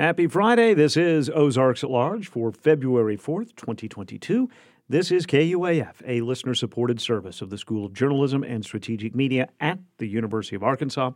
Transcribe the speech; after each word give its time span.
Happy 0.00 0.26
Friday. 0.26 0.72
This 0.72 0.96
is 0.96 1.28
Ozarks 1.28 1.84
at 1.84 1.90
Large 1.90 2.28
for 2.28 2.52
February 2.52 3.18
4th, 3.18 3.54
2022. 3.54 4.48
This 4.88 5.10
is 5.10 5.26
KUAF, 5.26 5.96
a 6.06 6.22
listener 6.22 6.54
supported 6.54 7.02
service 7.02 7.42
of 7.42 7.50
the 7.50 7.58
School 7.58 7.84
of 7.84 7.92
Journalism 7.92 8.42
and 8.42 8.64
Strategic 8.64 9.14
Media 9.14 9.50
at 9.60 9.78
the 9.98 10.06
University 10.06 10.56
of 10.56 10.62
Arkansas. 10.62 11.10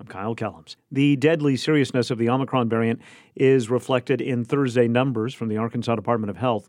I'm 0.00 0.08
Kyle 0.08 0.34
Kellums. 0.34 0.74
The 0.90 1.14
deadly 1.14 1.54
seriousness 1.54 2.10
of 2.10 2.18
the 2.18 2.28
Omicron 2.28 2.68
variant 2.68 3.00
is 3.36 3.70
reflected 3.70 4.20
in 4.20 4.44
Thursday 4.44 4.88
numbers 4.88 5.32
from 5.32 5.46
the 5.46 5.58
Arkansas 5.58 5.94
Department 5.94 6.28
of 6.28 6.36
Health. 6.36 6.68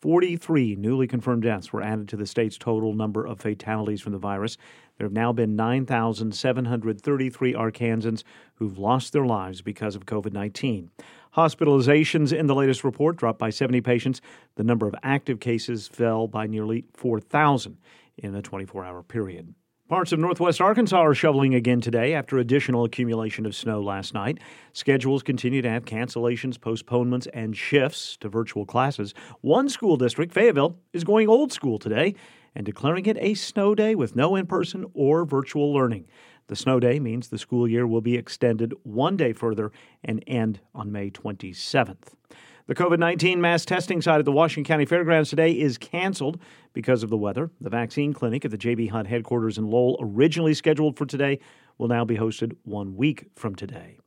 43 0.00 0.76
newly 0.76 1.06
confirmed 1.06 1.42
deaths 1.42 1.72
were 1.72 1.82
added 1.82 2.08
to 2.08 2.16
the 2.16 2.26
state's 2.26 2.56
total 2.56 2.94
number 2.94 3.26
of 3.26 3.38
fatalities 3.38 4.00
from 4.00 4.12
the 4.12 4.18
virus. 4.18 4.56
There 4.96 5.04
have 5.06 5.12
now 5.12 5.32
been 5.32 5.56
9,733 5.56 7.52
Arkansans 7.52 8.22
who've 8.54 8.78
lost 8.78 9.12
their 9.12 9.26
lives 9.26 9.60
because 9.60 9.94
of 9.96 10.06
COVID 10.06 10.32
19. 10.32 10.90
Hospitalizations 11.36 12.32
in 12.32 12.46
the 12.46 12.54
latest 12.54 12.82
report 12.82 13.16
dropped 13.16 13.38
by 13.38 13.50
70 13.50 13.82
patients. 13.82 14.22
The 14.56 14.64
number 14.64 14.86
of 14.86 14.94
active 15.02 15.38
cases 15.38 15.86
fell 15.86 16.26
by 16.26 16.46
nearly 16.46 16.86
4,000 16.94 17.76
in 18.16 18.32
the 18.32 18.42
24 18.42 18.84
hour 18.84 19.02
period. 19.02 19.54
Parts 19.90 20.12
of 20.12 20.20
northwest 20.20 20.60
Arkansas 20.60 21.00
are 21.00 21.14
shoveling 21.16 21.56
again 21.56 21.80
today 21.80 22.14
after 22.14 22.38
additional 22.38 22.84
accumulation 22.84 23.44
of 23.44 23.56
snow 23.56 23.82
last 23.82 24.14
night. 24.14 24.38
Schedules 24.72 25.24
continue 25.24 25.62
to 25.62 25.68
have 25.68 25.84
cancellations, 25.84 26.60
postponements, 26.60 27.26
and 27.34 27.56
shifts 27.56 28.16
to 28.18 28.28
virtual 28.28 28.64
classes. 28.64 29.14
One 29.40 29.68
school 29.68 29.96
district, 29.96 30.32
Fayetteville, 30.32 30.78
is 30.92 31.02
going 31.02 31.28
old 31.28 31.52
school 31.52 31.76
today 31.76 32.14
and 32.54 32.64
declaring 32.64 33.06
it 33.06 33.16
a 33.18 33.34
snow 33.34 33.74
day 33.74 33.96
with 33.96 34.14
no 34.14 34.36
in 34.36 34.46
person 34.46 34.86
or 34.94 35.24
virtual 35.24 35.74
learning. 35.74 36.06
The 36.46 36.54
snow 36.54 36.78
day 36.78 37.00
means 37.00 37.26
the 37.26 37.36
school 37.36 37.66
year 37.66 37.84
will 37.84 38.00
be 38.00 38.14
extended 38.14 38.72
one 38.84 39.16
day 39.16 39.32
further 39.32 39.72
and 40.04 40.22
end 40.28 40.60
on 40.72 40.92
May 40.92 41.10
27th. 41.10 42.14
The 42.70 42.76
COVID 42.76 43.00
19 43.00 43.40
mass 43.40 43.64
testing 43.64 44.00
site 44.00 44.20
at 44.20 44.24
the 44.24 44.30
Washington 44.30 44.62
County 44.62 44.84
Fairgrounds 44.84 45.28
today 45.28 45.50
is 45.50 45.76
canceled 45.76 46.40
because 46.72 47.02
of 47.02 47.10
the 47.10 47.16
weather. 47.16 47.50
The 47.60 47.68
vaccine 47.68 48.12
clinic 48.12 48.44
at 48.44 48.52
the 48.52 48.56
J.B. 48.56 48.86
Hunt 48.86 49.08
headquarters 49.08 49.58
in 49.58 49.68
Lowell, 49.68 49.96
originally 50.00 50.54
scheduled 50.54 50.96
for 50.96 51.04
today, 51.04 51.40
will 51.78 51.88
now 51.88 52.04
be 52.04 52.16
hosted 52.16 52.56
one 52.62 52.94
week 52.94 53.26
from 53.34 53.56
today. 53.56 53.98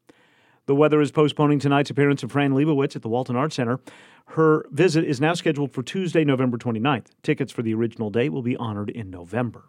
The 0.65 0.75
weather 0.75 1.01
is 1.01 1.11
postponing 1.11 1.59
tonight's 1.59 1.89
appearance 1.89 2.23
of 2.23 2.31
Fran 2.31 2.53
Lebowitz 2.53 2.95
at 2.95 3.01
the 3.01 3.09
Walton 3.09 3.35
Arts 3.35 3.57
Center. 3.57 3.81
Her 4.27 4.65
visit 4.71 5.03
is 5.03 5.19
now 5.19 5.33
scheduled 5.33 5.73
for 5.73 5.83
Tuesday, 5.83 6.23
November 6.23 6.57
29th. 6.57 7.07
Tickets 7.21 7.51
for 7.51 7.63
the 7.63 7.73
original 7.73 8.11
date 8.11 8.29
will 8.29 8.43
be 8.43 8.55
honored 8.55 8.89
in 8.89 9.09
November. 9.09 9.65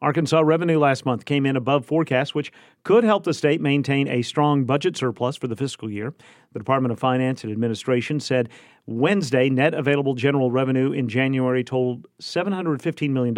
Arkansas 0.00 0.38
revenue 0.38 0.78
last 0.78 1.04
month 1.04 1.24
came 1.24 1.44
in 1.44 1.56
above 1.56 1.84
forecast, 1.84 2.32
which 2.32 2.52
could 2.84 3.02
help 3.02 3.24
the 3.24 3.34
state 3.34 3.60
maintain 3.60 4.06
a 4.06 4.22
strong 4.22 4.64
budget 4.64 4.96
surplus 4.96 5.36
for 5.36 5.48
the 5.48 5.56
fiscal 5.56 5.90
year. 5.90 6.14
The 6.52 6.60
Department 6.60 6.92
of 6.92 7.00
Finance 7.00 7.42
and 7.42 7.52
Administration 7.52 8.20
said 8.20 8.48
Wednesday 8.86 9.50
net 9.50 9.74
available 9.74 10.14
general 10.14 10.52
revenue 10.52 10.92
in 10.92 11.08
January 11.08 11.64
totaled 11.64 12.06
$715 12.22 13.10
million. 13.10 13.34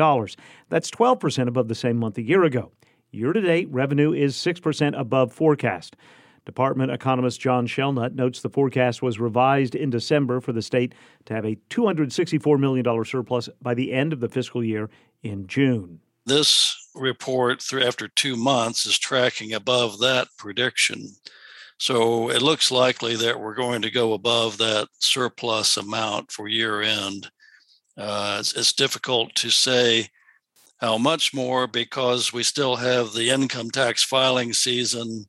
That's 0.69 0.91
12% 0.91 1.49
above 1.49 1.69
the 1.69 1.75
same 1.75 1.97
month 1.97 2.19
a 2.19 2.23
year 2.23 2.45
ago. 2.45 2.73
Year 3.11 3.33
to 3.33 3.41
date, 3.41 3.69
revenue 3.71 4.13
is 4.13 4.37
6% 4.37 5.01
above 5.01 5.33
forecast. 5.33 5.97
Department 6.45 6.93
economist 6.93 7.41
John 7.41 7.67
Shelnutt 7.67 8.15
notes 8.15 8.43
the 8.43 8.51
forecast 8.51 9.01
was 9.01 9.19
revised 9.19 9.75
in 9.75 9.89
December 9.89 10.43
for 10.43 10.53
the 10.53 10.63
state 10.63 10.95
to 11.25 11.35
have 11.35 11.47
a 11.47 11.57
$264 11.71 12.61
million 12.61 13.05
surplus 13.07 13.49
by 13.63 13.73
the 13.73 13.93
end 13.95 14.13
of 14.13 14.21
the 14.21 14.29
fiscal 14.29 14.63
year 14.63 14.91
in 15.23 15.47
June 15.47 16.01
this 16.31 16.89
report 16.95 17.61
through 17.61 17.83
after 17.83 18.09
two 18.09 18.37
months 18.37 18.87
is 18.87 18.99
tracking 18.99 19.53
above 19.53 19.99
that 19.99 20.29
prediction. 20.39 21.09
So 21.79 22.31
it 22.31 22.43
looks 22.43 22.71
likely 22.71 23.17
that 23.17 23.41
we're 23.41 23.55
going 23.55 23.83
to 23.83 23.91
go 23.91 24.13
above 24.13 24.59
that 24.59 24.89
surplus 24.99 25.77
amount 25.77 26.31
for 26.31 26.47
year 26.47 26.83
end. 26.83 27.31
Uh, 27.97 28.37
it's, 28.39 28.55
it's 28.55 28.73
difficult 28.73 29.35
to 29.37 29.51
say 29.51 30.09
how 30.79 30.99
much 30.99 31.35
more 31.35 31.67
because 31.67 32.33
we 32.33 32.43
still 32.43 32.77
have 32.77 33.13
the 33.13 33.31
income 33.31 33.71
tax 33.71 34.05
filing 34.05 34.53
season 34.53 35.27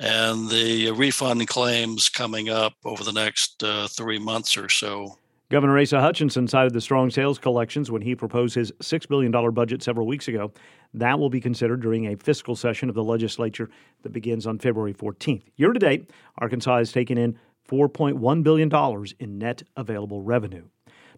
and 0.00 0.50
the 0.50 0.90
refund 0.90 1.46
claims 1.46 2.08
coming 2.08 2.48
up 2.48 2.74
over 2.84 3.04
the 3.04 3.12
next 3.12 3.62
uh, 3.62 3.86
three 3.88 4.18
months 4.18 4.56
or 4.56 4.68
so. 4.68 5.18
Governor 5.52 5.78
Asa 5.78 6.00
Hutchinson 6.00 6.48
cited 6.48 6.72
the 6.72 6.80
strong 6.80 7.10
sales 7.10 7.38
collections 7.38 7.90
when 7.90 8.00
he 8.00 8.14
proposed 8.14 8.54
his 8.54 8.72
$6 8.80 9.06
billion 9.06 9.30
budget 9.52 9.82
several 9.82 10.06
weeks 10.06 10.26
ago. 10.26 10.50
That 10.94 11.18
will 11.18 11.28
be 11.28 11.42
considered 11.42 11.82
during 11.82 12.06
a 12.06 12.16
fiscal 12.16 12.56
session 12.56 12.88
of 12.88 12.94
the 12.94 13.04
legislature 13.04 13.68
that 14.00 14.14
begins 14.14 14.46
on 14.46 14.58
February 14.58 14.94
14th. 14.94 15.42
Year 15.56 15.74
to 15.74 15.78
date, 15.78 16.10
Arkansas 16.38 16.78
has 16.78 16.90
taken 16.90 17.18
in 17.18 17.38
$4.1 17.68 18.42
billion 18.42 19.06
in 19.20 19.38
net 19.38 19.62
available 19.76 20.22
revenue. 20.22 20.64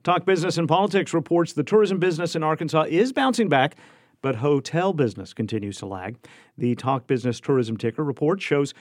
Talk 0.02 0.24
Business 0.24 0.58
and 0.58 0.66
Politics 0.66 1.14
reports 1.14 1.52
the 1.52 1.62
tourism 1.62 2.00
business 2.00 2.34
in 2.34 2.42
Arkansas 2.42 2.86
is 2.88 3.12
bouncing 3.12 3.48
back, 3.48 3.76
but 4.20 4.34
hotel 4.34 4.92
business 4.92 5.32
continues 5.32 5.78
to 5.78 5.86
lag. 5.86 6.16
The 6.58 6.74
Talk 6.74 7.06
Business 7.06 7.38
Tourism 7.38 7.76
Ticker 7.76 8.02
report 8.02 8.42
shows 8.42 8.74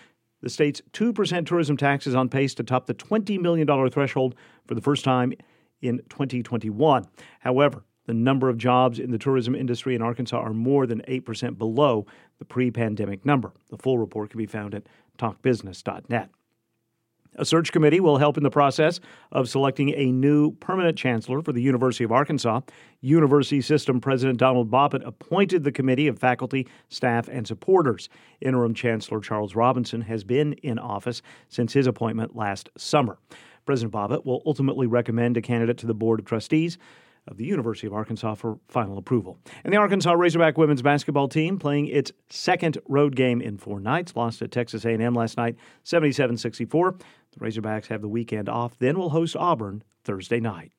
the 0.43 0.49
state's 0.49 0.81
2% 0.91 1.45
tourism 1.45 1.77
tax 1.77 2.05
is 2.05 2.13
on 2.13 2.27
pace 2.27 2.53
to 2.55 2.63
top 2.63 2.85
the 2.85 2.93
$20 2.93 3.39
million 3.39 3.89
threshold 3.89 4.35
for 4.67 4.75
the 4.75 4.81
first 4.81 5.05
time 5.05 5.31
in 5.81 5.99
2021. 6.09 7.05
However, 7.39 7.85
the 8.07 8.13
number 8.13 8.49
of 8.49 8.57
jobs 8.57 8.99
in 8.99 9.11
the 9.11 9.17
tourism 9.17 9.55
industry 9.55 9.95
in 9.95 10.01
Arkansas 10.01 10.37
are 10.37 10.53
more 10.53 10.85
than 10.85 11.01
8% 11.07 11.57
below 11.57 12.05
the 12.39 12.45
pre 12.45 12.69
pandemic 12.71 13.25
number. 13.25 13.53
The 13.69 13.77
full 13.77 13.97
report 13.97 14.31
can 14.31 14.37
be 14.37 14.45
found 14.45 14.75
at 14.75 14.83
talkbusiness.net. 15.17 16.29
A 17.35 17.45
search 17.45 17.71
committee 17.71 17.99
will 17.99 18.17
help 18.17 18.37
in 18.37 18.43
the 18.43 18.51
process 18.51 18.99
of 19.31 19.49
selecting 19.49 19.89
a 19.89 20.11
new 20.11 20.51
permanent 20.51 20.97
chancellor 20.97 21.41
for 21.41 21.51
the 21.51 21.61
University 21.61 22.03
of 22.03 22.11
Arkansas. 22.11 22.61
University 23.01 23.59
System 23.61 23.99
President 23.99 24.37
Donald 24.37 24.69
Bobbitt 24.69 25.05
appointed 25.05 25.63
the 25.63 25.71
committee 25.71 26.07
of 26.07 26.19
faculty, 26.19 26.67
staff, 26.89 27.27
and 27.27 27.47
supporters. 27.47 28.07
Interim 28.41 28.73
Chancellor 28.73 29.19
Charles 29.19 29.55
Robinson 29.55 30.01
has 30.01 30.23
been 30.23 30.53
in 30.61 30.77
office 30.77 31.21
since 31.49 31.73
his 31.73 31.87
appointment 31.87 32.35
last 32.35 32.69
summer. 32.77 33.17
President 33.65 33.93
Bobbitt 33.93 34.25
will 34.25 34.43
ultimately 34.45 34.87
recommend 34.87 35.37
a 35.37 35.41
candidate 35.41 35.77
to 35.77 35.87
the 35.87 35.93
Board 35.93 36.19
of 36.19 36.25
Trustees 36.25 36.77
of 37.27 37.37
the 37.37 37.45
University 37.45 37.87
of 37.87 37.93
Arkansas 37.93 38.35
for 38.35 38.59
final 38.67 38.97
approval. 38.97 39.39
And 39.63 39.73
the 39.73 39.77
Arkansas 39.77 40.11
Razorback 40.11 40.57
women's 40.57 40.81
basketball 40.81 41.27
team 41.27 41.57
playing 41.57 41.87
its 41.87 42.11
second 42.29 42.77
road 42.87 43.15
game 43.15 43.41
in 43.41 43.57
four 43.57 43.79
nights 43.79 44.15
lost 44.15 44.41
at 44.41 44.51
Texas 44.51 44.83
A&M 44.83 45.13
last 45.13 45.37
night 45.37 45.55
77-64. 45.85 46.99
The 47.31 47.39
Razorbacks 47.39 47.87
have 47.87 48.01
the 48.01 48.09
weekend 48.09 48.49
off, 48.49 48.77
then 48.79 48.97
will 48.97 49.11
host 49.11 49.35
Auburn 49.37 49.83
Thursday 50.03 50.41
night. 50.41 50.73